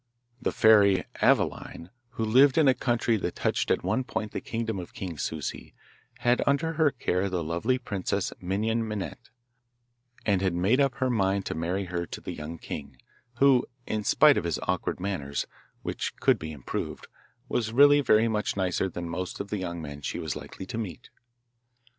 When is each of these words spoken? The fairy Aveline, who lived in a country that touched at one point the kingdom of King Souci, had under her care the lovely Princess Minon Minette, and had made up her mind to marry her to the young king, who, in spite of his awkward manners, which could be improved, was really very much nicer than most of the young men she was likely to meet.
The 0.41 0.51
fairy 0.51 1.03
Aveline, 1.21 1.91
who 2.13 2.25
lived 2.25 2.57
in 2.57 2.67
a 2.67 2.73
country 2.73 3.17
that 3.17 3.35
touched 3.35 3.69
at 3.69 3.83
one 3.83 4.03
point 4.03 4.31
the 4.31 4.41
kingdom 4.41 4.79
of 4.79 4.95
King 4.95 5.15
Souci, 5.19 5.75
had 6.21 6.41
under 6.47 6.73
her 6.73 6.89
care 6.89 7.29
the 7.29 7.43
lovely 7.43 7.77
Princess 7.77 8.33
Minon 8.41 8.87
Minette, 8.87 9.29
and 10.25 10.41
had 10.41 10.55
made 10.55 10.81
up 10.81 10.95
her 10.95 11.11
mind 11.11 11.45
to 11.45 11.53
marry 11.53 11.85
her 11.85 12.07
to 12.07 12.19
the 12.19 12.33
young 12.33 12.57
king, 12.57 12.97
who, 13.37 13.63
in 13.85 14.03
spite 14.03 14.39
of 14.39 14.43
his 14.43 14.57
awkward 14.63 14.99
manners, 14.99 15.45
which 15.83 16.15
could 16.15 16.39
be 16.39 16.51
improved, 16.51 17.05
was 17.47 17.71
really 17.71 18.01
very 18.01 18.27
much 18.27 18.57
nicer 18.57 18.89
than 18.89 19.07
most 19.07 19.39
of 19.39 19.49
the 19.49 19.59
young 19.59 19.83
men 19.83 20.01
she 20.01 20.17
was 20.17 20.35
likely 20.35 20.65
to 20.65 20.79
meet. 20.79 21.11